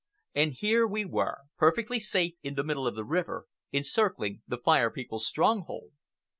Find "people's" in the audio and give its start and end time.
4.89-5.27